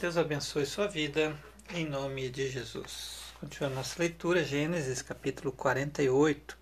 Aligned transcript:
Deus 0.00 0.16
abençoe 0.16 0.64
sua 0.64 0.88
vida, 0.88 1.36
em 1.74 1.84
nome 1.86 2.30
de 2.30 2.48
Jesus. 2.48 3.18
Continuando 3.38 3.74
nossa 3.74 3.96
leitura, 3.98 4.42
Gênesis 4.42 5.02
capítulo 5.02 5.52
48. 5.52 6.56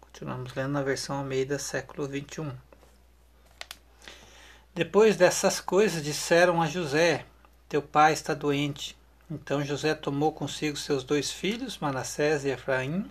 Continuamos 0.00 0.52
lendo 0.54 0.72
na 0.72 0.82
versão 0.82 1.18
Almeida, 1.18 1.60
século 1.60 2.08
21. 2.08 2.50
Depois 4.74 5.16
dessas 5.16 5.60
coisas, 5.60 6.02
disseram 6.02 6.60
a 6.60 6.66
José: 6.66 7.24
Teu 7.68 7.80
pai 7.80 8.14
está 8.14 8.34
doente. 8.34 8.96
Então 9.30 9.64
José 9.64 9.94
tomou 9.94 10.32
consigo 10.32 10.76
seus 10.76 11.04
dois 11.04 11.30
filhos, 11.30 11.78
Manassés 11.78 12.44
e 12.44 12.48
Efraim, 12.48 13.08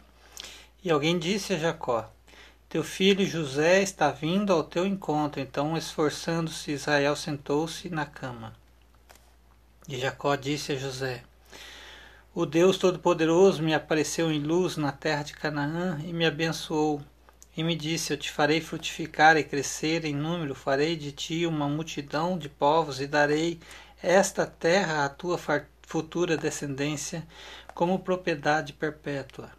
e 0.83 0.91
alguém 0.91 1.17
disse 1.17 1.53
a 1.53 1.57
Jacó: 1.57 2.11
Teu 2.67 2.83
filho 2.83 3.25
José 3.25 3.81
está 3.81 4.11
vindo 4.11 4.51
ao 4.51 4.65
teu 4.65 4.85
encontro. 4.85 5.39
Então, 5.39 5.77
esforçando-se, 5.77 6.73
Israel 6.73 7.15
sentou-se 7.15 7.89
na 7.89 8.05
cama. 8.05 8.53
E 9.88 9.98
Jacó 9.98 10.36
disse 10.36 10.74
a 10.74 10.75
José: 10.75 11.24
O 12.33 12.46
Deus 12.46 12.78
Todo-Poderoso 12.78 13.64
me 13.64 13.74
apareceu 13.74 14.32
em 14.32 14.39
luz 14.39 14.78
na 14.78 14.92
terra 14.92 15.24
de 15.24 15.33
Canaã 15.33 16.00
e 16.04 16.14
me 16.14 16.25
abençoou. 16.25 17.01
E 17.56 17.64
me 17.64 17.75
disse: 17.75 18.14
Eu 18.14 18.18
te 18.18 18.32
farei 18.32 18.61
frutificar 18.61 19.37
e 19.37 19.43
crescer 19.43 20.06
em 20.06 20.15
número, 20.15 20.54
farei 20.54 20.96
de 20.96 21.11
ti 21.11 21.46
uma 21.46 21.68
multidão 21.68 22.37
de 22.37 22.50
povos 22.50 23.01
e 23.01 23.07
darei 23.07 23.60
esta 24.01 24.46
terra 24.46 25.06
à 25.06 25.10
tua 25.10 25.39
futura 25.82 26.37
descendência 26.37 27.28
como 27.73 28.00
propriedade 28.00 28.73
perpétua. 28.73 29.50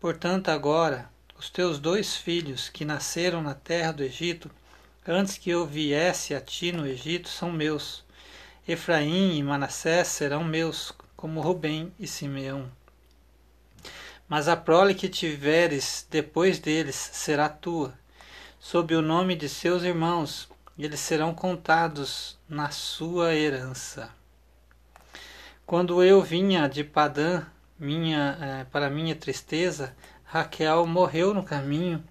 Portanto, 0.00 0.48
agora, 0.48 1.08
os 1.38 1.50
teus 1.50 1.78
dois 1.78 2.16
filhos 2.16 2.68
que 2.68 2.84
nasceram 2.84 3.42
na 3.42 3.54
terra 3.54 3.92
do 3.92 4.02
Egito, 4.02 4.50
antes 5.06 5.38
que 5.38 5.50
eu 5.50 5.66
viesse 5.66 6.34
a 6.34 6.40
ti 6.40 6.72
no 6.72 6.86
Egito, 6.86 7.28
são 7.28 7.52
meus 7.52 8.04
Efraim 8.68 9.38
e 9.38 9.42
Manassés 9.44 10.08
serão 10.08 10.42
meus, 10.42 10.92
como 11.16 11.40
Rubem 11.40 11.92
e 12.00 12.06
Simeão. 12.08 12.68
Mas 14.28 14.48
a 14.48 14.56
prole 14.56 14.92
que 14.92 15.08
tiveres 15.08 16.04
depois 16.10 16.58
deles 16.58 16.96
será 16.96 17.48
tua, 17.48 17.94
sob 18.58 18.92
o 18.96 19.00
nome 19.00 19.36
de 19.36 19.48
seus 19.48 19.84
irmãos, 19.84 20.48
e 20.76 20.84
eles 20.84 20.98
serão 20.98 21.32
contados 21.32 22.36
na 22.48 22.70
sua 22.70 23.36
herança. 23.36 24.10
Quando 25.64 26.02
eu 26.02 26.20
vinha 26.20 26.68
de 26.68 26.82
Padã, 26.82 27.46
minha, 27.78 28.36
eh, 28.40 28.66
para 28.72 28.90
minha 28.90 29.14
tristeza, 29.14 29.94
Raquel 30.24 30.84
morreu 30.88 31.32
no 31.32 31.44
caminho, 31.44 32.02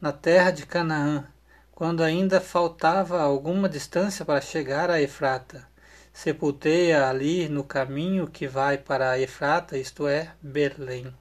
na 0.00 0.10
terra 0.10 0.50
de 0.52 0.64
Canaã, 0.64 1.26
quando 1.70 2.02
ainda 2.02 2.40
faltava 2.40 3.20
alguma 3.20 3.68
distância 3.68 4.24
para 4.24 4.40
chegar 4.40 4.88
a 4.88 4.98
Efrata 4.98 5.70
sepultei-a 6.12 7.08
ali 7.08 7.48
no 7.48 7.64
caminho 7.64 8.26
que 8.26 8.46
vai 8.46 8.76
para 8.76 9.18
Efrata, 9.18 9.78
isto 9.78 10.06
é, 10.06 10.32
Belém. 10.42 11.12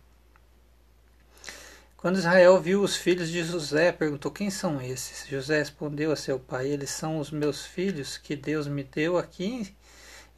Quando 2.02 2.18
Israel 2.18 2.60
viu 2.60 2.82
os 2.82 2.96
filhos 2.96 3.30
de 3.30 3.44
José, 3.44 3.92
perguntou: 3.92 4.32
Quem 4.32 4.50
são 4.50 4.82
esses? 4.82 5.28
José 5.28 5.60
respondeu 5.60 6.12
a 6.12 6.16
seu 6.16 6.40
pai: 6.40 6.68
Eles 6.68 6.90
são 6.90 7.20
os 7.20 7.30
meus 7.30 7.64
filhos 7.64 8.18
que 8.18 8.36
Deus 8.36 8.68
me 8.68 8.84
deu 8.84 9.20
aqui. 9.20 9.76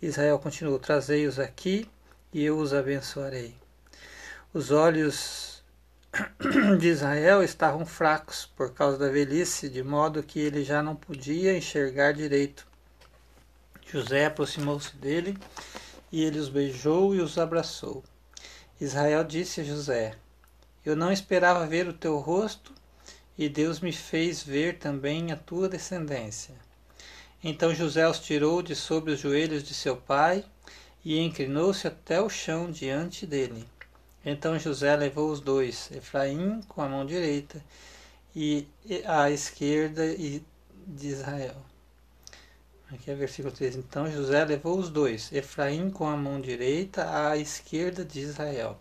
Israel 0.01 0.37
continuou: 0.39 0.77
Trazei-os 0.77 1.39
aqui 1.39 1.89
e 2.33 2.43
eu 2.43 2.57
os 2.57 2.73
abençoarei. 2.73 3.55
Os 4.53 4.71
olhos 4.71 5.63
de 6.79 6.87
Israel 6.89 7.41
estavam 7.41 7.85
fracos 7.85 8.45
por 8.45 8.73
causa 8.73 8.97
da 8.97 9.07
velhice, 9.07 9.69
de 9.69 9.81
modo 9.81 10.21
que 10.21 10.39
ele 10.39 10.65
já 10.65 10.83
não 10.83 10.97
podia 10.97 11.57
enxergar 11.57 12.11
direito. 12.11 12.67
José 13.93 14.25
aproximou-se 14.25 14.95
dele 14.95 15.37
e 16.11 16.23
ele 16.23 16.39
os 16.39 16.49
beijou 16.49 17.13
e 17.13 17.21
os 17.21 17.37
abraçou. 17.37 18.03
Israel 18.81 19.23
disse 19.23 19.61
a 19.61 19.63
José: 19.63 20.15
Eu 20.83 20.95
não 20.95 21.11
esperava 21.11 21.67
ver 21.67 21.87
o 21.87 21.93
teu 21.93 22.17
rosto, 22.17 22.73
e 23.37 23.47
Deus 23.47 23.79
me 23.79 23.91
fez 23.91 24.41
ver 24.41 24.79
também 24.79 25.31
a 25.31 25.35
tua 25.35 25.69
descendência. 25.69 26.55
Então 27.43 27.75
José 27.75 28.09
os 28.09 28.17
tirou 28.17 28.63
de 28.63 28.75
sobre 28.75 29.11
os 29.11 29.19
joelhos 29.19 29.61
de 29.63 29.75
seu 29.75 29.95
pai 29.95 30.43
e 31.05 31.19
inclinou-se 31.19 31.85
até 31.85 32.19
o 32.19 32.29
chão 32.29 32.71
diante 32.71 33.27
dele. 33.27 33.63
Então 34.25 34.57
José 34.57 34.95
levou 34.95 35.29
os 35.29 35.39
dois, 35.39 35.91
Efraim 35.91 36.61
com 36.67 36.81
a 36.81 36.89
mão 36.89 37.05
direita 37.05 37.63
e 38.35 38.67
a 39.05 39.29
esquerda 39.29 40.03
de 40.15 41.07
Israel. 41.07 41.72
Aqui 42.93 43.09
é 43.09 43.15
versículo 43.15 43.51
13. 43.51 43.79
Então 43.79 44.09
José 44.09 44.45
levou 44.45 44.77
os 44.77 44.87
dois, 44.87 45.31
Efraim 45.33 45.89
com 45.89 46.07
a 46.07 46.15
mão 46.15 46.39
direita 46.39 47.27
à 47.27 47.35
esquerda 47.35 48.05
de 48.05 48.19
Israel, 48.19 48.77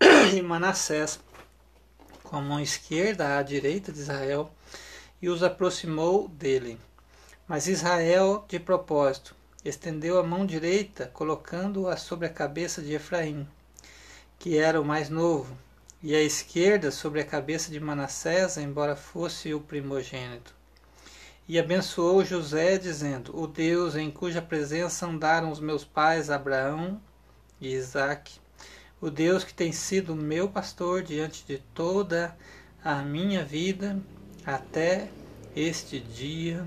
e 0.34 0.42
Manassés 0.42 1.20
com 2.24 2.36
a 2.36 2.40
mão 2.40 2.58
esquerda 2.58 3.38
à 3.38 3.42
direita 3.42 3.92
de 3.92 4.00
Israel, 4.00 4.52
e 5.22 5.28
os 5.28 5.44
aproximou 5.44 6.26
dele. 6.26 6.76
Mas 7.46 7.68
Israel, 7.68 8.44
de 8.48 8.58
propósito, 8.58 9.36
estendeu 9.64 10.18
a 10.18 10.24
mão 10.24 10.44
direita, 10.44 11.06
colocando-a 11.06 11.96
sobre 11.96 12.26
a 12.26 12.32
cabeça 12.32 12.82
de 12.82 12.94
Efraim, 12.94 13.46
que 14.40 14.58
era 14.58 14.80
o 14.80 14.84
mais 14.84 15.08
novo, 15.08 15.56
e 16.02 16.16
a 16.16 16.20
esquerda 16.20 16.90
sobre 16.90 17.20
a 17.20 17.24
cabeça 17.24 17.70
de 17.70 17.78
Manassés, 17.78 18.56
embora 18.56 18.96
fosse 18.96 19.54
o 19.54 19.60
primogênito. 19.60 20.59
E 21.50 21.58
abençoou 21.58 22.24
José, 22.24 22.78
dizendo: 22.78 23.36
O 23.36 23.44
Deus 23.44 23.96
em 23.96 24.08
cuja 24.08 24.40
presença 24.40 25.04
andaram 25.04 25.50
os 25.50 25.58
meus 25.58 25.84
pais 25.84 26.30
Abraão 26.30 27.02
e 27.60 27.74
Isaque, 27.74 28.38
o 29.00 29.10
Deus 29.10 29.42
que 29.42 29.52
tem 29.52 29.72
sido 29.72 30.14
meu 30.14 30.48
pastor 30.48 31.02
diante 31.02 31.44
de 31.44 31.58
toda 31.74 32.38
a 32.84 33.02
minha 33.02 33.44
vida 33.44 34.00
até 34.46 35.10
este 35.56 35.98
dia. 35.98 36.64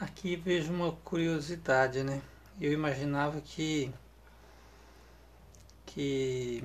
Aqui 0.00 0.36
vejo 0.36 0.72
uma 0.72 0.92
curiosidade, 0.92 2.04
né? 2.04 2.22
Eu 2.60 2.72
imaginava 2.72 3.40
que 3.40 3.92
que 5.84 6.62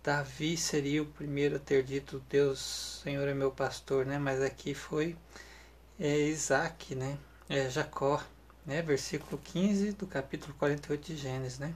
Davi 0.00 0.56
seria 0.56 1.02
o 1.02 1.06
primeiro 1.06 1.56
a 1.56 1.58
ter 1.58 1.82
dito 1.82 2.22
Deus, 2.30 3.00
Senhor 3.02 3.26
é 3.26 3.34
meu 3.34 3.50
pastor, 3.50 4.06
né? 4.06 4.16
Mas 4.16 4.40
aqui 4.40 4.74
foi 4.74 5.16
é 5.98 6.18
Isaac, 6.18 6.94
né? 6.94 7.18
É 7.48 7.68
Jacó, 7.68 8.22
né? 8.64 8.82
Versículo 8.82 9.40
15 9.42 9.92
do 9.92 10.06
capítulo 10.06 10.54
48 10.54 11.06
de 11.06 11.16
Gênesis, 11.16 11.58
né? 11.58 11.74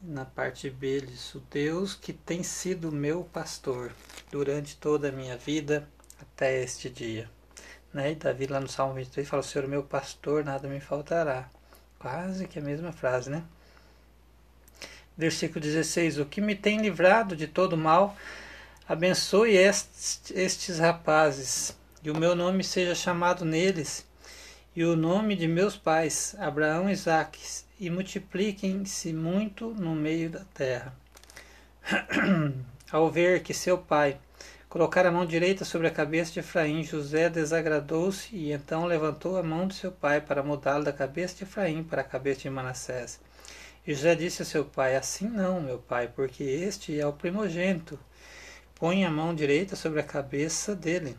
Na 0.00 0.24
parte 0.24 0.68
B, 0.68 1.00
diz, 1.00 1.34
o 1.34 1.40
Deus 1.50 1.94
que 1.94 2.12
tem 2.12 2.42
sido 2.42 2.90
meu 2.90 3.24
pastor 3.24 3.92
durante 4.30 4.76
toda 4.76 5.08
a 5.08 5.12
minha 5.12 5.36
vida 5.36 5.88
até 6.20 6.62
este 6.62 6.90
dia. 6.90 7.30
Né? 7.92 8.12
E 8.12 8.14
Davi 8.14 8.46
lá 8.46 8.58
no 8.58 8.68
Salmo 8.68 8.94
23 8.94 9.28
fala, 9.28 9.42
Senhor 9.42 9.68
meu 9.68 9.82
pastor, 9.82 10.44
nada 10.44 10.66
me 10.66 10.80
faltará. 10.80 11.48
Quase 11.98 12.48
que 12.48 12.58
a 12.58 12.62
mesma 12.62 12.90
frase, 12.90 13.30
né? 13.30 13.44
Versículo 15.16 15.60
16, 15.60 16.18
o 16.18 16.26
que 16.26 16.40
me 16.40 16.56
tem 16.56 16.80
livrado 16.80 17.36
de 17.36 17.46
todo 17.46 17.76
mal, 17.76 18.16
abençoe 18.88 19.56
estes, 19.56 20.32
estes 20.34 20.78
rapazes 20.78 21.76
e 22.04 22.10
o 22.10 22.18
meu 22.18 22.34
nome 22.34 22.64
seja 22.64 22.94
chamado 22.94 23.44
neles, 23.44 24.04
e 24.74 24.84
o 24.84 24.96
nome 24.96 25.36
de 25.36 25.46
meus 25.46 25.76
pais, 25.76 26.34
Abraão 26.38 26.88
e 26.88 26.92
Isaque, 26.92 27.40
e 27.78 27.88
multipliquem-se 27.88 29.12
muito 29.12 29.68
no 29.74 29.94
meio 29.94 30.28
da 30.30 30.44
terra. 30.52 30.92
Ao 32.90 33.10
ver 33.10 33.42
que 33.42 33.54
seu 33.54 33.78
pai 33.78 34.18
colocara 34.68 35.10
a 35.10 35.12
mão 35.12 35.24
direita 35.24 35.64
sobre 35.64 35.86
a 35.86 35.90
cabeça 35.90 36.32
de 36.32 36.40
Efraim, 36.40 36.82
José 36.82 37.28
desagradou-se 37.28 38.34
e 38.34 38.52
então 38.52 38.84
levantou 38.86 39.36
a 39.36 39.42
mão 39.42 39.68
de 39.68 39.74
seu 39.74 39.92
pai 39.92 40.20
para 40.20 40.42
mudá-lo 40.42 40.82
da 40.82 40.92
cabeça 40.92 41.36
de 41.36 41.44
Efraim 41.44 41.84
para 41.84 42.00
a 42.00 42.04
cabeça 42.04 42.40
de 42.40 42.50
Manassés. 42.50 43.20
E 43.86 43.94
José 43.94 44.14
disse 44.14 44.42
a 44.42 44.44
seu 44.44 44.64
pai: 44.64 44.96
Assim 44.96 45.28
não, 45.28 45.60
meu 45.60 45.78
pai, 45.78 46.08
porque 46.08 46.42
este 46.42 46.98
é 46.98 47.06
o 47.06 47.12
primogênito. 47.12 47.98
Põe 48.74 49.04
a 49.04 49.10
mão 49.10 49.34
direita 49.34 49.76
sobre 49.76 50.00
a 50.00 50.04
cabeça 50.04 50.74
dele. 50.74 51.16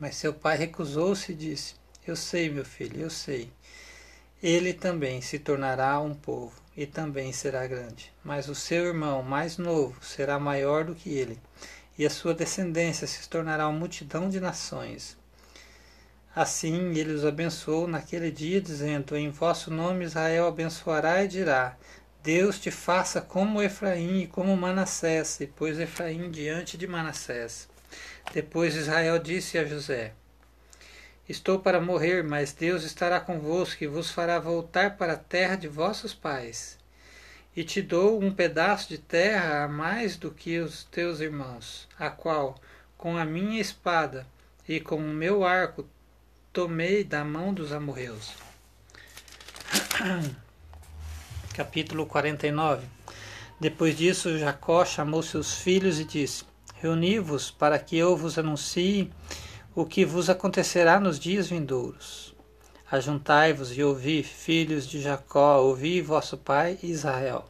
Mas 0.00 0.16
seu 0.16 0.32
pai 0.32 0.56
recusou-se 0.56 1.30
e 1.30 1.34
disse: 1.34 1.74
Eu 2.06 2.16
sei, 2.16 2.48
meu 2.48 2.64
filho, 2.64 3.02
eu 3.02 3.10
sei. 3.10 3.52
Ele 4.42 4.72
também 4.72 5.20
se 5.20 5.38
tornará 5.38 6.00
um 6.00 6.14
povo 6.14 6.54
e 6.74 6.86
também 6.86 7.30
será 7.30 7.66
grande. 7.66 8.10
Mas 8.24 8.48
o 8.48 8.54
seu 8.54 8.86
irmão 8.86 9.22
mais 9.22 9.58
novo 9.58 10.02
será 10.02 10.38
maior 10.38 10.84
do 10.84 10.94
que 10.94 11.10
ele, 11.10 11.38
e 11.98 12.06
a 12.06 12.10
sua 12.10 12.32
descendência 12.32 13.06
se 13.06 13.28
tornará 13.28 13.68
uma 13.68 13.78
multidão 13.78 14.30
de 14.30 14.40
nações. 14.40 15.18
Assim 16.34 16.96
ele 16.96 17.12
os 17.12 17.26
abençoou 17.26 17.86
naquele 17.86 18.30
dia, 18.30 18.58
dizendo: 18.58 19.14
Em 19.14 19.28
vosso 19.30 19.70
nome 19.70 20.06
Israel 20.06 20.46
abençoará 20.46 21.22
e 21.22 21.28
dirá: 21.28 21.76
Deus 22.22 22.58
te 22.58 22.70
faça 22.70 23.20
como 23.20 23.62
Efraim 23.62 24.22
e 24.22 24.26
como 24.26 24.56
Manassés, 24.56 25.40
e 25.40 25.46
pôs 25.46 25.78
Efraim 25.78 26.30
diante 26.30 26.78
de 26.78 26.86
Manassés. 26.86 27.68
Depois 28.32 28.76
Israel 28.76 29.18
disse 29.18 29.58
a 29.58 29.64
José: 29.64 30.12
Estou 31.28 31.60
para 31.60 31.80
morrer, 31.80 32.24
mas 32.24 32.52
Deus 32.52 32.82
estará 32.82 33.20
convosco 33.20 33.84
e 33.84 33.86
vos 33.86 34.10
fará 34.10 34.38
voltar 34.40 34.96
para 34.96 35.12
a 35.12 35.16
terra 35.16 35.54
de 35.54 35.68
vossos 35.68 36.12
pais. 36.12 36.76
E 37.54 37.62
te 37.62 37.80
dou 37.80 38.20
um 38.20 38.32
pedaço 38.32 38.88
de 38.88 38.98
terra 38.98 39.64
a 39.64 39.68
mais 39.68 40.16
do 40.16 40.30
que 40.30 40.58
os 40.58 40.82
teus 40.82 41.20
irmãos, 41.20 41.88
a 41.98 42.10
qual, 42.10 42.60
com 42.98 43.16
a 43.16 43.24
minha 43.24 43.60
espada 43.60 44.26
e 44.68 44.80
com 44.80 44.96
o 44.96 45.14
meu 45.14 45.44
arco, 45.44 45.88
tomei 46.52 47.04
da 47.04 47.24
mão 47.24 47.54
dos 47.54 47.72
amorreus. 47.72 48.32
Capítulo 51.54 52.06
49 52.06 52.86
Depois 53.60 53.96
disso, 53.96 54.36
Jacó 54.36 54.84
chamou 54.84 55.22
seus 55.22 55.54
filhos 55.54 56.00
e 56.00 56.04
disse: 56.04 56.49
Reuni-vos 56.82 57.50
para 57.50 57.78
que 57.78 57.98
eu 57.98 58.16
vos 58.16 58.38
anuncie 58.38 59.10
o 59.74 59.84
que 59.84 60.02
vos 60.02 60.30
acontecerá 60.30 60.98
nos 60.98 61.18
dias 61.18 61.46
vindouros. 61.46 62.34
Ajuntai-vos 62.90 63.76
e 63.76 63.82
ouvi, 63.82 64.22
filhos 64.22 64.86
de 64.86 64.98
Jacó, 64.98 65.58
ouvi 65.58 66.00
vosso 66.00 66.38
pai 66.38 66.78
Israel. 66.82 67.44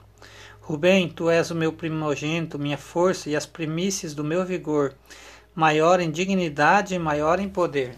Rubem, 0.61 1.09
tu 1.09 1.31
és 1.31 1.49
o 1.50 1.55
meu 1.55 1.73
primogênito, 1.73 2.59
minha 2.59 2.77
força 2.77 3.31
e 3.31 3.37
as 3.37 3.47
primícias 3.47 4.15
do 4.15 4.25
meu 4.25 4.44
vigor, 4.44 4.94
maior 5.55 6.00
em 6.00 6.11
dignidade 6.11 6.97
e 6.97 6.99
maior 6.99 7.38
em 7.38 7.49
poder. 7.49 7.94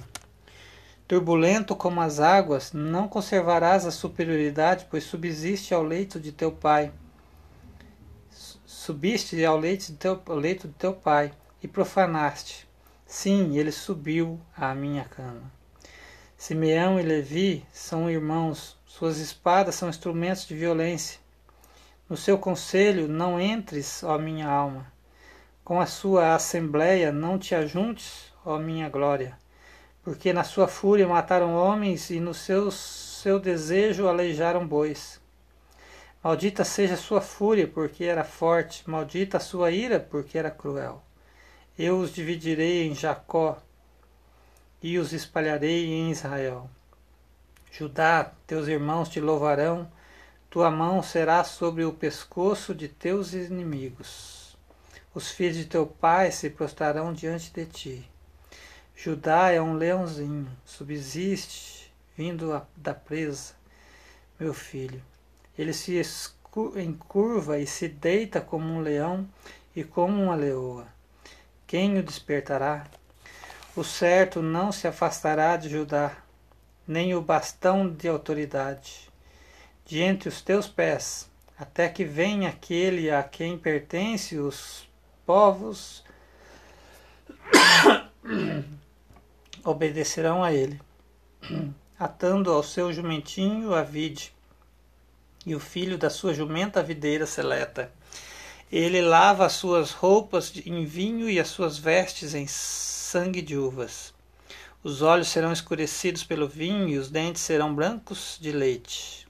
Turbulento 1.09 1.75
como 1.75 2.03
as 2.03 2.21
águas, 2.21 2.73
não 2.75 3.09
conservarás 3.09 3.87
a 3.87 3.91
superioridade, 3.91 4.87
pois 4.91 5.05
subsiste 5.05 5.73
ao 5.73 5.83
leito 5.83 6.21
de 6.21 6.31
teu 6.31 6.53
pai. 6.53 6.93
Subiste 8.85 9.45
ao 9.45 9.57
leito 9.57 9.93
de 9.93 9.93
teu, 9.93 10.21
leito 10.31 10.67
de 10.67 10.75
teu 10.75 10.93
pai 10.93 11.33
e 11.63 11.69
profanaste. 11.69 12.69
Sim, 13.07 13.57
ele 13.57 13.71
subiu 13.71 14.41
à 14.57 14.75
minha 14.75 15.05
cama. 15.05 15.53
Simeão 16.37 16.99
e 16.99 17.03
Levi 17.05 17.65
são 17.73 18.11
irmãos, 18.11 18.77
suas 18.85 19.19
espadas 19.19 19.77
são 19.77 19.89
instrumentos 19.89 20.49
de 20.49 20.57
violência. 20.57 21.21
No 22.09 22.17
seu 22.17 22.37
conselho 22.37 23.07
não 23.07 23.41
entres, 23.41 24.03
ó 24.03 24.19
minha 24.19 24.49
alma. 24.49 24.93
Com 25.63 25.81
a 25.81 25.87
sua 25.87 26.35
assembleia 26.35 27.13
não 27.13 27.39
te 27.39 27.55
ajuntes, 27.55 28.33
ó 28.45 28.59
minha 28.59 28.89
glória 28.89 29.39
porque 30.03 30.33
na 30.33 30.43
sua 30.43 30.67
fúria 30.67 31.07
mataram 31.07 31.55
homens 31.55 32.11
e 32.11 32.19
no 32.19 32.35
seu, 32.35 32.73
seu 32.73 33.39
desejo 33.39 34.09
aleijaram 34.09 34.67
bois. 34.67 35.22
Maldita 36.23 36.65
seja 36.65 36.97
sua 36.97 37.21
fúria, 37.21 37.67
porque 37.67 38.05
era 38.05 38.23
forte, 38.23 38.89
maldita 38.89 39.39
a 39.39 39.41
sua 39.41 39.73
ira, 39.73 39.99
porque 39.99 40.39
era 40.39 40.53
cruel. 40.53 41.03
Eu 41.77 41.99
os 41.99 42.15
dividirei 42.15 42.87
em 42.87 42.95
Jacó 42.95 43.61
e 44.81 44.99
os 44.99 45.13
espalharei 45.13 45.87
em 45.87 46.13
Israel. 46.13 46.71
Judá, 47.73 48.33
teus 48.47 48.69
irmãos 48.69 49.09
te 49.09 49.21
louvarão, 49.21 49.91
tua 50.49 50.71
mão 50.71 51.03
será 51.03 51.43
sobre 51.43 51.85
o 51.85 51.93
pescoço 51.93 52.73
de 52.73 52.87
teus 52.87 53.33
inimigos. 53.33 54.57
Os 55.13 55.31
filhos 55.31 55.57
de 55.57 55.65
teu 55.65 55.87
pai 55.87 56.31
se 56.31 56.51
prostrarão 56.51 57.13
diante 57.13 57.53
de 57.53 57.67
ti. 57.67 58.11
Judá 58.95 59.51
é 59.51 59.61
um 59.61 59.75
leãozinho, 59.75 60.49
subsiste, 60.65 61.93
vindo 62.17 62.65
da 62.77 62.95
presa, 62.95 63.55
meu 64.39 64.55
filho. 64.55 65.03
Ele 65.57 65.73
se 65.73 66.01
encurva 66.77 67.59
e 67.59 67.67
se 67.67 67.89
deita 67.89 68.41
como 68.41 68.73
um 68.73 68.81
leão 68.81 69.29
e 69.75 69.85
como 69.85 70.23
uma 70.23 70.35
leoa. 70.35 70.87
Quem 71.67 71.99
o 71.99 72.03
despertará? 72.03 72.87
O 73.75 73.83
certo 73.83 74.43
não 74.43 74.71
se 74.71 74.87
afastará 74.87 75.57
de 75.57 75.71
Judá, 75.71 76.15
nem 76.87 77.15
o 77.15 77.23
bastão 77.23 77.89
de 77.89 78.07
autoridade. 78.07 79.11
De 79.85 80.01
entre 80.01 80.29
os 80.29 80.43
teus 80.43 80.69
pés, 80.69 81.31
até 81.59 81.89
que 81.89 82.05
venha 82.05 82.51
aquele 82.51 83.11
a 83.11 83.23
quem 83.23 83.57
pertence 83.57 84.37
os 84.37 84.87
povos 85.25 86.05
obedecerão 89.65 90.45
a 90.45 90.53
ele, 90.53 90.79
atando 91.99 92.51
ao 92.51 92.63
seu 92.63 92.93
jumentinho 92.93 93.75
a 93.75 93.83
vide, 93.83 94.35
e 95.47 95.55
o 95.55 95.61
filho 95.61 95.99
da 95.99 96.11
sua 96.11 96.35
jumenta 96.35 96.83
videira 96.83 97.27
seleta. 97.27 97.93
Ele 98.71 99.03
lava 99.03 99.45
as 99.45 99.53
suas 99.53 99.93
roupas 99.93 100.53
em 100.65 100.85
vinho 100.85 101.29
e 101.29 101.39
as 101.39 101.49
suas 101.49 101.77
vestes 101.77 102.35
em 102.35 102.47
sangue 102.47 103.43
de 103.43 103.57
uvas. 103.57 104.15
Os 104.83 105.03
olhos 105.03 105.29
serão 105.29 105.53
escurecidos 105.53 106.25
pelo 106.25 106.49
vinho 106.49 106.89
e 106.89 106.99
os 106.99 107.11
dentes 107.11 107.43
serão 107.43 107.75
brancos 107.75 108.39
de 108.41 108.51
leite. 108.51 109.29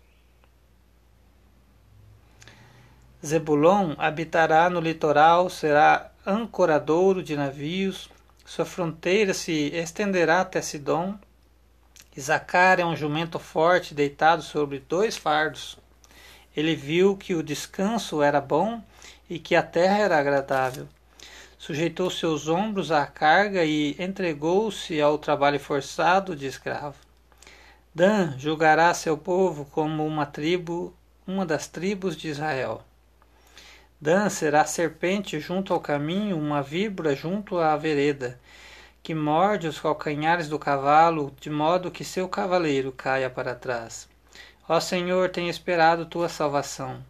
Zebulon 3.25 3.95
habitará 3.99 4.71
no 4.71 4.81
litoral, 4.81 5.51
será 5.51 6.11
ancoradouro 6.27 7.23
de 7.23 7.37
navios, 7.37 8.09
sua 8.45 8.65
fronteira 8.65 9.33
se 9.33 9.71
estenderá 9.75 10.41
até 10.41 10.61
Sidom. 10.61 11.19
Isacar 12.17 12.79
é 12.81 12.85
um 12.85 12.97
jumento 12.97 13.39
forte 13.39 13.95
deitado 13.95 14.43
sobre 14.43 14.81
dois 14.81 15.17
fardos. 15.17 15.79
Ele 16.57 16.75
viu 16.75 17.17
que 17.17 17.35
o 17.35 17.43
descanso 17.43 18.23
era 18.23 18.41
bom 18.41 18.83
e 19.29 19.39
que 19.39 19.57
a 19.57 19.63
terra 19.63 19.99
era 19.99 20.19
agradável. 20.19 20.87
Sujeitou 21.59 22.11
seus 22.11 22.49
ombros 22.49 22.91
à 22.91 23.07
carga 23.07 23.65
e 23.65 23.97
entregou-se 23.99 25.01
ao 25.01 25.17
trabalho 25.17 25.61
forçado 25.61 26.37
de 26.37 26.47
escravo. 26.47 26.97
Dan 27.95 28.39
julgará 28.39 28.93
seu 28.93 29.17
povo 29.17 29.65
como 29.67 30.07
uma 30.07 30.27
tribo, 30.27 30.95
uma 31.27 31.47
das 31.47 31.69
tribos 31.69 32.17
de 32.17 32.29
Israel. 32.29 32.83
Dan 34.01 34.29
será 34.29 34.65
serpente 34.65 35.39
junto 35.39 35.73
ao 35.73 35.79
caminho, 35.79 36.37
uma 36.37 36.63
víbora 36.63 37.15
junto 37.15 37.59
à 37.59 37.77
vereda, 37.77 38.41
que 39.03 39.15
morde 39.15 39.69
os 39.69 39.79
calcanhares 39.79 40.49
do 40.49 40.59
cavalo, 40.59 41.33
de 41.41 41.49
modo 41.49 41.91
que 41.91 42.05
seu 42.05 42.29
cavaleiro 42.29 42.91
caia 42.93 43.31
para 43.31 43.55
trás. 43.55 44.09
Ó 44.69 44.79
Senhor, 44.79 45.29
tem 45.31 45.49
esperado 45.49 46.07
tua 46.07 46.29
salvação. 46.29 47.05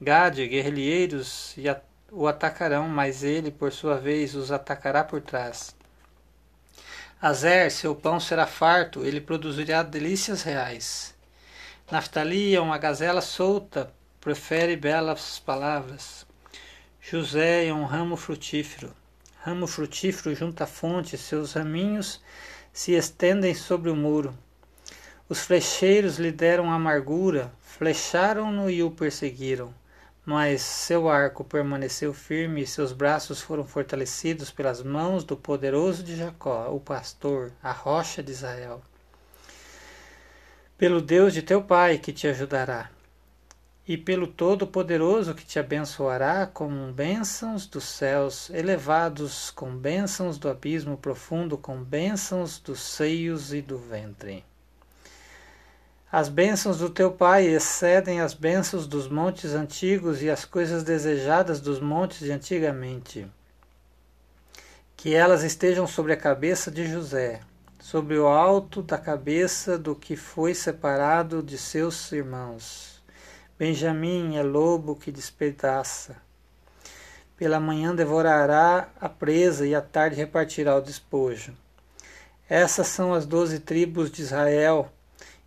Gade, 0.00 0.46
guerrilheiros 0.46 1.56
o 2.10 2.28
atacarão, 2.28 2.88
mas 2.88 3.24
ele, 3.24 3.50
por 3.50 3.72
sua 3.72 3.96
vez, 3.96 4.34
os 4.34 4.52
atacará 4.52 5.02
por 5.02 5.20
trás. 5.20 5.74
Azer, 7.20 7.70
seu 7.70 7.94
pão 7.94 8.20
será 8.20 8.46
farto, 8.46 9.04
ele 9.04 9.20
produzirá 9.20 9.82
delícias 9.82 10.42
reais. 10.42 11.14
Naftali 11.90 12.54
é 12.54 12.60
uma 12.60 12.78
gazela 12.78 13.20
solta, 13.20 13.90
prefere 14.20 14.76
belas 14.76 15.40
palavras. 15.40 16.24
José 17.00 17.66
é 17.66 17.74
um 17.74 17.84
ramo 17.84 18.16
frutífero. 18.16 18.94
Ramo 19.40 19.66
frutífero 19.66 20.34
junto 20.34 20.62
à 20.62 20.66
fonte, 20.66 21.18
seus 21.18 21.54
raminhos 21.54 22.22
se 22.72 22.92
estendem 22.92 23.54
sobre 23.54 23.90
o 23.90 23.96
muro. 23.96 24.36
Os 25.28 25.40
flecheiros 25.40 26.18
lhe 26.18 26.30
deram 26.30 26.70
amargura, 26.70 27.50
flecharam-no 27.60 28.68
e 28.68 28.82
o 28.82 28.90
perseguiram. 28.90 29.74
Mas 30.26 30.60
seu 30.60 31.08
arco 31.08 31.42
permaneceu 31.42 32.12
firme 32.12 32.62
e 32.62 32.66
seus 32.66 32.92
braços 32.92 33.40
foram 33.40 33.64
fortalecidos 33.64 34.50
pelas 34.50 34.82
mãos 34.82 35.24
do 35.24 35.36
poderoso 35.36 36.02
de 36.02 36.16
Jacó, 36.16 36.68
o 36.70 36.80
pastor, 36.80 37.52
a 37.62 37.72
rocha 37.72 38.22
de 38.22 38.32
Israel. 38.32 38.82
Pelo 40.76 41.00
Deus 41.00 41.32
de 41.32 41.42
teu 41.42 41.62
pai 41.62 41.98
que 41.98 42.12
te 42.12 42.26
ajudará 42.26 42.90
e 43.86 43.98
pelo 43.98 44.26
Todo-Poderoso 44.26 45.34
que 45.34 45.44
te 45.44 45.58
abençoará 45.58 46.46
com 46.46 46.90
bênçãos 46.92 47.66
dos 47.66 47.84
céus 47.84 48.48
elevados, 48.50 49.50
com 49.50 49.76
bênçãos 49.76 50.38
do 50.38 50.48
abismo 50.48 50.96
profundo, 50.96 51.58
com 51.58 51.82
bênçãos 51.82 52.58
dos 52.58 52.80
seios 52.80 53.52
e 53.52 53.60
do 53.60 53.76
ventre. 53.76 54.44
As 56.16 56.28
bênçãos 56.28 56.78
do 56.78 56.88
teu 56.88 57.10
Pai 57.10 57.44
excedem 57.44 58.20
as 58.20 58.34
bênçãos 58.34 58.86
dos 58.86 59.08
montes 59.08 59.52
antigos 59.52 60.22
e 60.22 60.30
as 60.30 60.44
coisas 60.44 60.84
desejadas 60.84 61.60
dos 61.60 61.80
montes 61.80 62.20
de 62.20 62.30
antigamente. 62.30 63.26
Que 64.96 65.12
elas 65.12 65.42
estejam 65.42 65.88
sobre 65.88 66.12
a 66.12 66.16
cabeça 66.16 66.70
de 66.70 66.86
José, 66.86 67.40
sobre 67.80 68.16
o 68.16 68.28
alto 68.28 68.80
da 68.80 68.96
cabeça 68.96 69.76
do 69.76 69.96
que 69.96 70.14
foi 70.14 70.54
separado 70.54 71.42
de 71.42 71.58
seus 71.58 72.12
irmãos 72.12 73.02
Benjamim 73.58 74.36
é 74.36 74.42
lobo 74.44 74.94
que 74.94 75.10
despedaça. 75.10 76.14
Pela 77.36 77.58
manhã 77.58 77.92
devorará 77.92 78.88
a 79.00 79.08
presa 79.08 79.66
e 79.66 79.74
à 79.74 79.82
tarde 79.82 80.14
repartirá 80.14 80.76
o 80.76 80.80
despojo. 80.80 81.52
Essas 82.48 82.86
são 82.86 83.12
as 83.12 83.26
doze 83.26 83.58
tribos 83.58 84.12
de 84.12 84.22
Israel, 84.22 84.92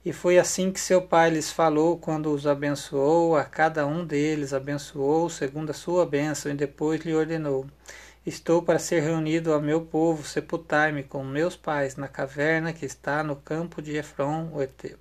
e 0.05 0.13
foi 0.13 0.37
assim 0.39 0.71
que 0.71 0.79
seu 0.79 1.01
pai 1.01 1.29
lhes 1.29 1.51
falou 1.51 1.97
quando 1.97 2.31
os 2.33 2.47
abençoou, 2.47 3.35
a 3.35 3.43
cada 3.43 3.85
um 3.85 4.05
deles 4.05 4.53
abençoou 4.53 5.29
segundo 5.29 5.71
a 5.71 5.73
sua 5.73 6.05
bênção, 6.05 6.51
e 6.51 6.55
depois 6.55 7.01
lhe 7.01 7.13
ordenou: 7.13 7.65
Estou 8.25 8.61
para 8.61 8.79
ser 8.79 9.01
reunido 9.01 9.53
ao 9.53 9.61
meu 9.61 9.81
povo, 9.81 10.25
sepultar-me 10.25 11.03
com 11.03 11.23
meus 11.23 11.55
pais 11.55 11.95
na 11.95 12.07
caverna 12.07 12.73
que 12.73 12.85
está 12.85 13.23
no 13.23 13.35
campo 13.35 13.81
de 13.81 13.95
Efron, 13.97 14.49
o 14.53 14.61
Eteu. 14.61 14.97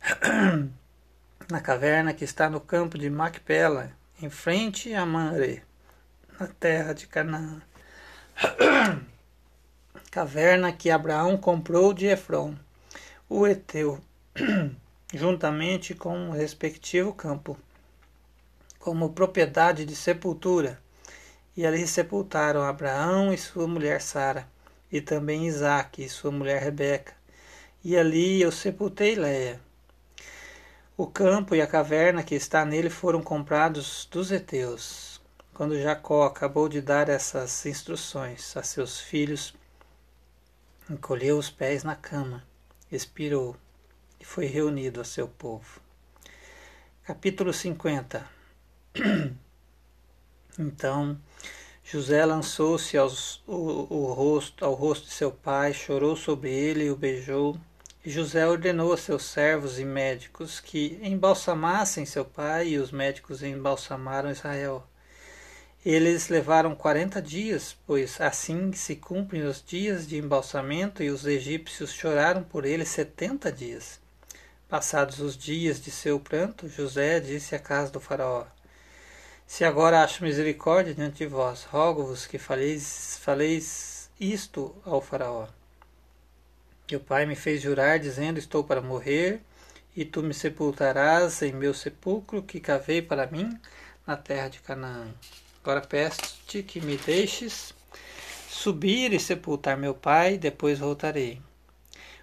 na 1.50 1.60
caverna 1.60 2.14
que 2.14 2.24
está 2.24 2.48
no 2.48 2.60
campo 2.60 2.96
de 2.96 3.10
Macpela, 3.10 3.92
em 4.22 4.30
frente 4.30 4.94
a 4.94 5.04
Manre, 5.04 5.62
na 6.38 6.46
terra 6.46 6.92
de 6.92 7.06
Canaã. 7.06 7.60
caverna 10.10 10.72
que 10.72 10.90
Abraão 10.90 11.36
comprou 11.36 11.92
de 11.92 12.06
Efron, 12.06 12.54
o 13.32 13.46
Eteu, 13.46 14.00
juntamente 15.14 15.94
com 15.94 16.28
o 16.28 16.32
respectivo 16.32 17.14
campo, 17.14 17.56
como 18.80 19.12
propriedade 19.12 19.84
de 19.84 19.94
sepultura 19.94 20.78
e 21.56 21.64
ali 21.64 21.86
sepultaram 21.86 22.62
Abraão 22.62 23.32
e 23.32 23.38
sua 23.38 23.68
mulher 23.68 24.02
Sara, 24.02 24.48
e 24.90 25.00
também 25.00 25.46
Isaque 25.46 26.02
e 26.02 26.08
sua 26.08 26.32
mulher 26.32 26.60
Rebeca. 26.60 27.12
E 27.84 27.96
ali 27.96 28.42
eu 28.42 28.50
sepultei 28.50 29.14
Leia. 29.14 29.60
O 30.96 31.06
campo 31.06 31.54
e 31.54 31.62
a 31.62 31.68
caverna 31.68 32.24
que 32.24 32.34
está 32.34 32.64
nele 32.64 32.90
foram 32.90 33.22
comprados 33.22 34.08
dos 34.10 34.32
heteus. 34.32 35.20
Quando 35.54 35.80
Jacó 35.80 36.24
acabou 36.24 36.68
de 36.68 36.80
dar 36.80 37.08
essas 37.08 37.64
instruções 37.64 38.56
a 38.56 38.62
seus 38.64 38.98
filhos, 38.98 39.54
encolheu 40.90 41.38
os 41.38 41.48
pés 41.48 41.84
na 41.84 41.94
cama, 41.94 42.42
expirou 42.90 43.56
e 44.18 44.24
foi 44.24 44.46
reunido 44.46 45.00
a 45.00 45.04
seu 45.04 45.28
povo. 45.28 45.80
Capítulo 47.04 47.52
50 47.52 48.28
Então 50.58 51.18
José 51.92 52.24
lançou-se 52.24 52.96
ao, 52.96 53.08
rosto, 53.08 54.64
ao 54.64 54.74
rosto 54.74 55.06
de 55.06 55.12
seu 55.12 55.32
pai, 55.32 55.72
chorou 55.72 56.14
sobre 56.14 56.50
ele 56.50 56.84
e 56.84 56.90
o 56.90 56.96
beijou. 56.96 57.58
E 58.04 58.10
José 58.10 58.46
ordenou 58.46 58.92
a 58.92 58.96
seus 58.96 59.24
servos 59.24 59.78
e 59.78 59.84
médicos 59.84 60.60
que 60.60 61.00
embalsamassem 61.02 62.06
seu 62.06 62.24
pai, 62.24 62.68
e 62.68 62.78
os 62.78 62.92
médicos 62.92 63.42
embalsamaram 63.42 64.30
Israel. 64.30 64.86
Eles 65.84 66.28
levaram 66.28 66.74
quarenta 66.74 67.22
dias, 67.22 67.76
pois 67.86 68.20
assim 68.20 68.72
se 68.72 68.96
cumprem 68.96 69.42
os 69.42 69.64
dias 69.64 70.06
de 70.06 70.18
embalsamento, 70.18 71.02
e 71.02 71.10
os 71.10 71.26
egípcios 71.26 71.92
choraram 71.92 72.42
por 72.42 72.64
ele 72.64 72.84
setenta 72.84 73.50
dias. 73.50 73.98
Passados 74.68 75.20
os 75.20 75.36
dias 75.36 75.80
de 75.80 75.90
seu 75.90 76.20
pranto, 76.20 76.68
José 76.68 77.18
disse 77.20 77.54
à 77.54 77.58
casa 77.58 77.90
do 77.90 78.00
faraó: 78.00 78.46
se 79.50 79.64
agora 79.64 80.04
acho 80.04 80.22
misericórdia 80.22 80.94
diante 80.94 81.18
de 81.18 81.26
vós, 81.26 81.64
rogo-vos 81.64 82.24
que 82.24 82.38
faleis, 82.38 83.18
faleis 83.20 84.08
isto 84.20 84.72
ao 84.86 85.02
Faraó. 85.02 85.48
Que 86.86 86.94
o 86.94 87.00
Pai 87.00 87.26
me 87.26 87.34
fez 87.34 87.60
jurar, 87.60 87.98
dizendo: 87.98 88.38
Estou 88.38 88.62
para 88.62 88.80
morrer, 88.80 89.40
e 89.96 90.04
tu 90.04 90.22
me 90.22 90.32
sepultarás 90.32 91.42
em 91.42 91.52
meu 91.52 91.74
sepulcro 91.74 92.44
que 92.44 92.60
cavei 92.60 93.02
para 93.02 93.26
mim 93.26 93.60
na 94.06 94.16
terra 94.16 94.46
de 94.46 94.60
Canaã. 94.60 95.12
Agora 95.62 95.82
peço-te 95.82 96.62
que 96.62 96.80
me 96.80 96.96
deixes 96.96 97.74
subir 98.48 99.12
e 99.12 99.20
sepultar 99.20 99.76
meu 99.76 99.94
pai, 99.94 100.38
depois 100.38 100.78
voltarei. 100.78 101.40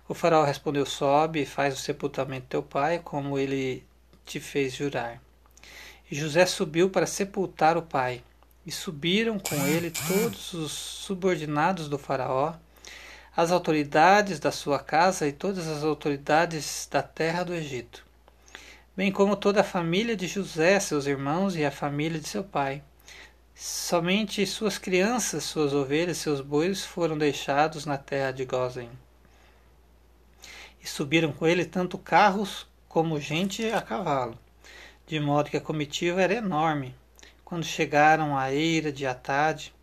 O 0.08 0.14
faraó 0.14 0.44
respondeu: 0.44 0.86
Sobe 0.86 1.42
e 1.42 1.46
faz 1.46 1.76
o 1.76 1.82
sepultamento 1.82 2.44
de 2.44 2.50
teu 2.50 2.64
pai, 2.64 3.00
como 3.04 3.38
ele 3.38 3.86
te 4.26 4.40
fez 4.40 4.74
jurar. 4.74 5.22
E 6.10 6.16
José 6.16 6.46
subiu 6.46 6.90
para 6.90 7.06
sepultar 7.06 7.78
o 7.78 7.82
pai. 7.82 8.24
E 8.66 8.72
subiram 8.72 9.40
com 9.40 9.56
ele 9.68 9.92
todos 9.92 10.54
os 10.54 10.72
subordinados 10.72 11.88
do 11.88 11.98
Faraó, 11.98 12.54
as 13.36 13.52
autoridades 13.52 14.40
da 14.40 14.52
sua 14.52 14.80
casa 14.80 15.28
e 15.28 15.32
todas 15.32 15.68
as 15.68 15.84
autoridades 15.84 16.88
da 16.92 17.02
terra 17.02 17.44
do 17.44 17.54
Egito, 17.54 18.04
bem 18.96 19.10
como 19.10 19.38
toda 19.38 19.62
a 19.62 19.64
família 19.64 20.18
de 20.18 20.28
José, 20.28 20.80
seus 20.82 21.06
irmãos 21.06 21.56
e 21.56 21.64
a 21.64 21.72
família 21.72 22.20
de 22.20 22.28
seu 22.28 22.44
pai. 22.44 22.84
Somente 23.60 24.46
suas 24.46 24.78
crianças, 24.78 25.44
suas 25.44 25.74
ovelhas, 25.74 26.18
seus 26.18 26.42
bois 26.42 26.86
foram 26.86 27.18
deixados 27.18 27.86
na 27.86 27.98
terra 27.98 28.32
de 28.32 28.46
Gozen. 28.46 28.90
E 30.82 30.88
subiram 30.88 31.34
com 31.34 31.48
ele 31.48 31.66
tanto 31.66 31.98
carros 31.98 32.68
como 32.88 33.20
gente 33.20 33.66
a 33.72 33.82
cavalo 33.82 34.38
de 35.08 35.22
modo 35.22 35.50
que 35.50 35.56
a 35.56 35.62
comitiva 35.62 36.22
era 36.22 36.34
enorme. 36.34 36.94
Quando 37.46 37.64
chegaram 37.64 38.38
à 38.38 38.54
eira 38.54 38.92
de 38.92 39.08
Atade, 39.08 39.74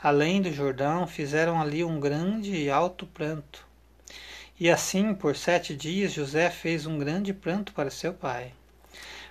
além 0.00 0.40
do 0.40 0.52
Jordão, 0.52 1.08
fizeram 1.08 1.60
ali 1.60 1.82
um 1.82 1.98
grande 1.98 2.54
e 2.54 2.70
alto 2.70 3.04
pranto. 3.04 3.66
E 4.60 4.70
assim, 4.70 5.12
por 5.12 5.34
sete 5.34 5.74
dias, 5.74 6.12
José 6.12 6.50
fez 6.50 6.86
um 6.86 6.98
grande 6.98 7.34
pranto 7.34 7.72
para 7.72 7.90
seu 7.90 8.14
pai. 8.14 8.54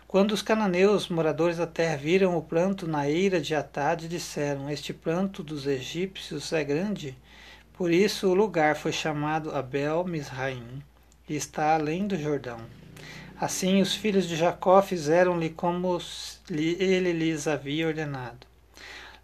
Quando 0.10 0.32
os 0.32 0.42
cananeus, 0.42 1.08
moradores 1.08 1.58
da 1.58 1.68
terra, 1.68 1.96
viram 1.96 2.36
o 2.36 2.42
pranto 2.42 2.88
na 2.88 3.08
eira 3.08 3.40
de 3.40 3.54
Atade, 3.54 4.08
disseram: 4.08 4.68
Este 4.68 4.92
pranto 4.92 5.44
dos 5.44 5.68
egípcios 5.68 6.52
é 6.52 6.64
grande. 6.64 7.16
Por 7.74 7.92
isso 7.92 8.28
o 8.28 8.34
lugar 8.34 8.76
foi 8.76 8.92
chamado 8.92 9.56
Abel 9.56 10.04
Misraim, 10.04 10.82
e 11.30 11.36
está 11.36 11.76
além 11.76 12.08
do 12.08 12.18
Jordão. 12.18 12.60
Assim 13.40 13.84
os 13.84 13.94
filhos 13.94 14.28
de 14.28 14.36
Jacó 14.36 14.82
fizeram-lhe 14.82 15.52
como 15.52 16.00
ele 16.50 17.12
lhes 17.12 17.48
havia 17.48 17.86
ordenado. 17.86 18.48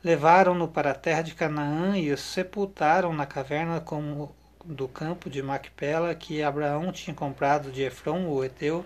Levaram-no 0.04 0.68
para 0.68 0.92
a 0.92 0.96
terra 0.96 1.24
de 1.24 1.34
Canaã 1.34 1.98
e 1.98 2.12
o 2.12 2.18
sepultaram 2.18 3.12
na 3.12 3.26
caverna 3.26 3.82
como 3.82 4.36
do 4.64 4.88
campo 4.88 5.32
de 5.32 5.42
Macpela 5.42 6.14
que 6.14 6.44
Abraão 6.44 6.92
tinha 6.92 7.16
comprado 7.16 7.72
de 7.72 7.82
Efron, 7.82 8.28
o 8.28 8.44
Eteu, 8.46 8.86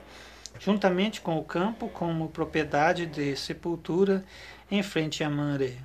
juntamente 0.58 1.22
com 1.22 1.38
o 1.38 1.44
campo 1.44 1.90
como 1.90 2.30
propriedade 2.30 3.06
de 3.06 3.36
sepultura 3.36 4.24
em 4.72 4.82
frente 4.82 5.24
a 5.24 5.30
Manre. 5.30 5.80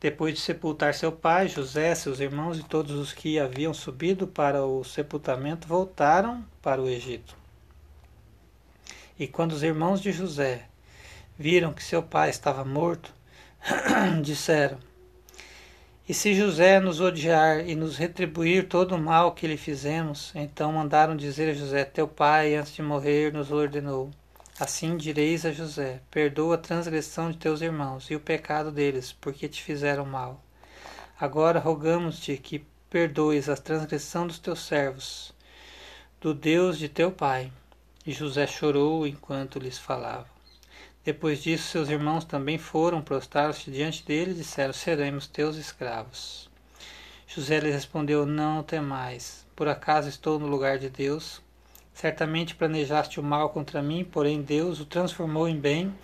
Depois 0.00 0.34
de 0.34 0.40
sepultar 0.40 0.94
seu 0.94 1.12
pai, 1.12 1.46
José, 1.46 1.94
seus 1.94 2.20
irmãos 2.20 2.58
e 2.58 2.62
todos 2.62 2.92
os 2.92 3.12
que 3.12 3.38
haviam 3.38 3.74
subido 3.74 4.26
para 4.26 4.64
o 4.64 4.82
sepultamento 4.82 5.68
voltaram 5.68 6.44
para 6.62 6.80
o 6.80 6.88
Egito. 6.88 7.36
E 9.18 9.26
quando 9.26 9.52
os 9.52 9.62
irmãos 9.62 10.00
de 10.00 10.10
José 10.10 10.64
viram 11.38 11.74
que 11.74 11.82
seu 11.82 12.02
pai 12.02 12.30
estava 12.30 12.64
morto, 12.64 13.12
disseram: 14.24 14.78
E 16.10 16.12
se 16.12 16.34
José 16.34 16.80
nos 16.80 17.00
odiar 17.00 17.68
e 17.68 17.76
nos 17.76 17.96
retribuir 17.96 18.66
todo 18.66 18.96
o 18.96 18.98
mal 18.98 19.30
que 19.30 19.46
lhe 19.46 19.56
fizemos, 19.56 20.32
então 20.34 20.72
mandaram 20.72 21.14
dizer 21.14 21.48
a 21.48 21.54
José: 21.54 21.84
Teu 21.84 22.08
pai, 22.08 22.56
antes 22.56 22.74
de 22.74 22.82
morrer, 22.82 23.32
nos 23.32 23.52
ordenou. 23.52 24.10
Assim 24.58 24.96
direis 24.96 25.46
a 25.46 25.52
José: 25.52 26.00
Perdoa 26.10 26.56
a 26.56 26.58
transgressão 26.58 27.30
de 27.30 27.38
teus 27.38 27.60
irmãos 27.60 28.10
e 28.10 28.16
o 28.16 28.20
pecado 28.20 28.72
deles, 28.72 29.12
porque 29.20 29.48
te 29.48 29.62
fizeram 29.62 30.04
mal. 30.04 30.42
Agora 31.16 31.60
rogamos-te 31.60 32.36
que 32.38 32.66
perdoes 32.90 33.48
a 33.48 33.56
transgressão 33.56 34.26
dos 34.26 34.40
teus 34.40 34.66
servos, 34.66 35.32
do 36.20 36.34
Deus 36.34 36.76
de 36.76 36.88
teu 36.88 37.12
pai 37.12 37.52
e 38.04 38.10
José 38.10 38.48
chorou 38.48 39.06
enquanto 39.06 39.60
lhes 39.60 39.78
falava. 39.78 40.39
Depois 41.02 41.42
disso, 41.42 41.68
seus 41.68 41.88
irmãos 41.88 42.26
também 42.26 42.58
foram 42.58 43.00
prostrar-se 43.00 43.70
diante 43.70 44.04
dele 44.04 44.32
e 44.32 44.34
disseram: 44.34 44.72
Seremos 44.72 45.26
teus 45.26 45.56
escravos. 45.56 46.50
José 47.26 47.58
lhes 47.58 47.74
respondeu: 47.74 48.26
Não 48.26 48.62
temais, 48.62 49.46
por 49.56 49.66
acaso 49.66 50.10
estou 50.10 50.38
no 50.38 50.46
lugar 50.46 50.78
de 50.78 50.90
Deus? 50.90 51.40
Certamente 51.94 52.54
planejaste 52.54 53.18
o 53.18 53.22
mal 53.22 53.48
contra 53.48 53.82
mim, 53.82 54.04
porém 54.04 54.42
Deus 54.42 54.78
o 54.78 54.84
transformou 54.84 55.48
em 55.48 55.58
bem 55.58 55.94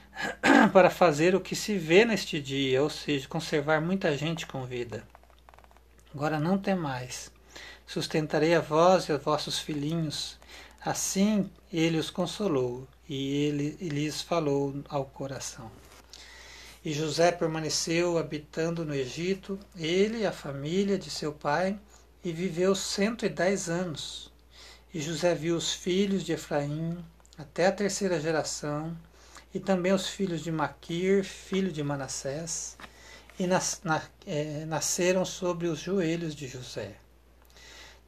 para 0.72 0.90
fazer 0.90 1.36
o 1.36 1.40
que 1.40 1.54
se 1.54 1.78
vê 1.78 2.04
neste 2.04 2.40
dia, 2.40 2.82
ou 2.82 2.90
seja, 2.90 3.28
conservar 3.28 3.80
muita 3.80 4.16
gente 4.16 4.44
com 4.44 4.64
vida. 4.64 5.04
Agora 6.12 6.40
não 6.40 6.58
temais, 6.58 7.30
sustentarei 7.86 8.54
a 8.54 8.60
vós 8.60 9.08
e 9.08 9.12
a 9.12 9.16
vossos 9.16 9.60
filhinhos 9.60 10.38
Assim 10.84 11.48
ele 11.72 11.96
os 11.96 12.10
consolou 12.10 12.88
e 13.08 13.44
ele 13.44 13.76
lhes 13.80 14.22
falou 14.22 14.82
ao 14.88 15.04
coração. 15.04 15.70
E 16.84 16.92
José 16.92 17.30
permaneceu 17.30 18.18
habitando 18.18 18.84
no 18.84 18.94
Egito, 18.94 19.58
ele 19.76 20.18
e 20.18 20.26
a 20.26 20.32
família 20.32 20.98
de 20.98 21.10
seu 21.10 21.32
pai, 21.32 21.78
e 22.24 22.32
viveu 22.32 22.74
cento 22.74 23.24
e 23.24 23.28
dez 23.28 23.68
anos. 23.68 24.32
E 24.92 25.00
José 25.00 25.34
viu 25.34 25.56
os 25.56 25.72
filhos 25.72 26.24
de 26.24 26.32
Efraim 26.32 27.04
até 27.38 27.66
a 27.66 27.72
terceira 27.72 28.20
geração, 28.20 28.96
e 29.54 29.60
também 29.60 29.92
os 29.92 30.08
filhos 30.08 30.42
de 30.42 30.50
Maquir, 30.50 31.24
filho 31.24 31.70
de 31.70 31.82
Manassés, 31.82 32.76
e 33.38 33.46
nas, 33.46 33.80
na, 33.84 34.02
é, 34.26 34.64
nasceram 34.64 35.24
sobre 35.24 35.66
os 35.68 35.78
joelhos 35.78 36.34
de 36.34 36.46
José. 36.48 36.96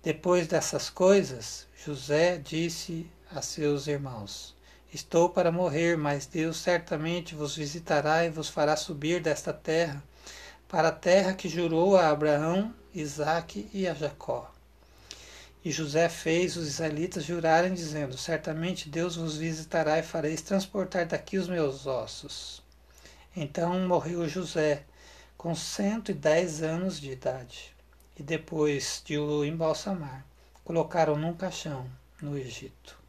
Depois 0.02 0.46
dessas 0.46 0.90
coisas, 0.90 1.66
José 1.84 2.38
disse 2.38 3.06
a 3.30 3.40
seus 3.40 3.86
irmãos: 3.86 4.53
Estou 4.94 5.28
para 5.28 5.50
morrer, 5.50 5.98
mas 5.98 6.24
Deus 6.24 6.58
certamente 6.58 7.34
vos 7.34 7.56
visitará 7.56 8.24
e 8.24 8.30
vos 8.30 8.48
fará 8.48 8.76
subir 8.76 9.20
desta 9.20 9.52
terra, 9.52 10.00
para 10.68 10.86
a 10.86 10.92
terra 10.92 11.34
que 11.34 11.48
jurou 11.48 11.96
a 11.96 12.10
Abraão, 12.10 12.72
Isaque 12.94 13.68
e 13.74 13.88
a 13.88 13.92
Jacó. 13.92 14.54
E 15.64 15.72
José 15.72 16.08
fez 16.08 16.56
os 16.56 16.68
israelitas 16.68 17.24
jurarem, 17.24 17.74
dizendo: 17.74 18.16
Certamente 18.16 18.88
Deus 18.88 19.16
vos 19.16 19.36
visitará 19.36 19.98
e 19.98 20.02
fareis 20.04 20.42
transportar 20.42 21.06
daqui 21.06 21.38
os 21.38 21.48
meus 21.48 21.88
ossos. 21.88 22.62
Então 23.36 23.76
morreu 23.88 24.28
José, 24.28 24.84
com 25.36 25.56
cento 25.56 26.12
e 26.12 26.14
dez 26.14 26.62
anos 26.62 27.00
de 27.00 27.10
idade, 27.10 27.74
e 28.16 28.22
depois 28.22 29.02
de 29.04 29.18
o 29.18 29.44
embalsamar, 29.44 30.24
colocaram 30.62 31.16
num 31.16 31.34
caixão 31.34 31.84
no 32.22 32.38
Egito. 32.38 33.02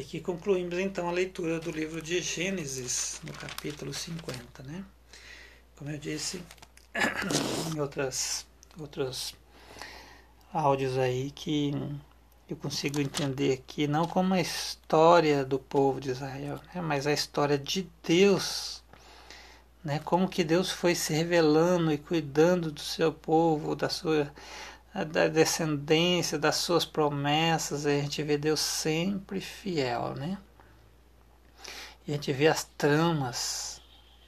E 0.00 0.02
aqui 0.02 0.18
concluímos 0.18 0.78
então 0.78 1.10
a 1.10 1.12
leitura 1.12 1.60
do 1.60 1.70
livro 1.70 2.00
de 2.00 2.22
Gênesis, 2.22 3.20
no 3.22 3.34
capítulo 3.34 3.92
50, 3.92 4.62
né? 4.62 4.82
Como 5.76 5.90
eu 5.90 5.98
disse 5.98 6.42
em 7.76 7.78
outras, 7.78 8.46
outras 8.78 9.34
áudios 10.54 10.96
aí 10.96 11.30
que 11.30 11.74
eu 12.48 12.56
consigo 12.56 12.98
entender 12.98 13.52
aqui 13.52 13.86
não 13.86 14.06
como 14.06 14.32
a 14.32 14.40
história 14.40 15.44
do 15.44 15.58
povo 15.58 16.00
de 16.00 16.12
Israel, 16.12 16.58
né, 16.74 16.80
mas 16.80 17.06
a 17.06 17.12
história 17.12 17.58
de 17.58 17.86
Deus, 18.02 18.82
né, 19.84 19.98
como 19.98 20.30
que 20.30 20.42
Deus 20.42 20.70
foi 20.70 20.94
se 20.94 21.12
revelando 21.12 21.92
e 21.92 21.98
cuidando 21.98 22.72
do 22.72 22.80
seu 22.80 23.12
povo, 23.12 23.76
da 23.76 23.90
sua 23.90 24.32
da 24.92 25.28
descendência, 25.28 26.38
das 26.38 26.56
suas 26.56 26.84
promessas, 26.84 27.86
a 27.86 27.90
gente 27.90 28.22
vê 28.22 28.36
Deus 28.36 28.60
sempre 28.60 29.40
fiel, 29.40 30.14
né? 30.14 30.36
E 32.06 32.12
a 32.12 32.14
gente 32.14 32.32
vê 32.32 32.48
as 32.48 32.64
tramas, 32.64 33.80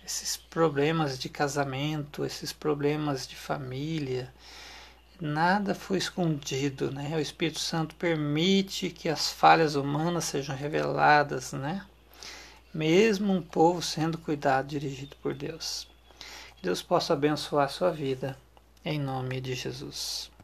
esses 0.04 0.36
problemas 0.36 1.18
de 1.18 1.28
casamento, 1.28 2.24
esses 2.24 2.52
problemas 2.52 3.26
de 3.26 3.34
família, 3.34 4.32
nada 5.20 5.74
foi 5.74 5.98
escondido, 5.98 6.92
né? 6.92 7.16
O 7.16 7.20
Espírito 7.20 7.58
Santo 7.58 7.94
permite 7.96 8.90
que 8.90 9.08
as 9.08 9.30
falhas 9.32 9.74
humanas 9.74 10.24
sejam 10.24 10.54
reveladas, 10.54 11.52
né? 11.52 11.84
Mesmo 12.72 13.32
um 13.32 13.42
povo 13.42 13.82
sendo 13.82 14.16
cuidado, 14.16 14.68
dirigido 14.68 15.16
por 15.16 15.34
Deus. 15.34 15.88
Que 16.56 16.62
Deus 16.62 16.82
possa 16.82 17.14
abençoar 17.14 17.66
a 17.66 17.68
sua 17.68 17.90
vida, 17.90 18.36
em 18.84 18.98
nome 18.98 19.40
de 19.40 19.54
Jesus. 19.54 20.30